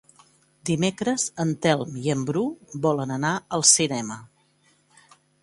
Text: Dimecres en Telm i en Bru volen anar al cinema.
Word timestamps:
Dimecres 0.69 1.25
en 1.43 1.51
Telm 1.65 1.99
i 2.05 2.09
en 2.15 2.23
Bru 2.31 2.43
volen 2.87 3.15
anar 3.19 3.35
al 3.59 3.67
cinema. 3.75 4.19